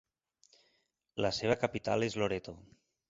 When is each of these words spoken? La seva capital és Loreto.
La 1.25 1.31
seva 1.41 1.59
capital 1.65 2.07
és 2.09 2.17
Loreto. 2.23 2.57